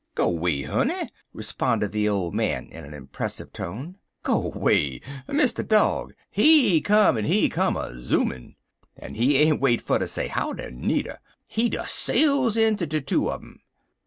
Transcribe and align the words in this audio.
"Go 0.15 0.29
'way, 0.29 0.63
honey!" 0.63 1.11
responded 1.31 1.91
the 1.91 2.09
old 2.09 2.33
man, 2.33 2.69
in 2.71 2.83
an 2.85 2.93
impressive 2.95 3.53
tone. 3.53 3.97
"Go 4.23 4.49
way! 4.49 4.99
Mr. 5.29 5.63
Dog, 5.63 6.15
he 6.31 6.81
come 6.83 7.19
en 7.19 7.25
he 7.25 7.49
come 7.49 7.77
a 7.77 7.93
zoonin'. 7.93 8.55
En 8.97 9.13
he 9.13 9.37
ain't 9.37 9.61
wait 9.61 9.79
fer 9.79 9.99
ter 9.99 10.07
say 10.07 10.27
howdy, 10.27 10.71
nudder. 10.71 11.19
He 11.45 11.69
des 11.69 11.85
sail 11.85 12.47
inter 12.57 12.87
de 12.87 12.99
two 12.99 13.29
un 13.29 13.35
um. 13.35 13.59